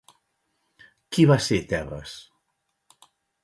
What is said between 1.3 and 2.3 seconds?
va ser Tebes?